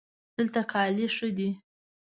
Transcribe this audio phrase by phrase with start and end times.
[0.35, 1.49] دلته کالي ښه دي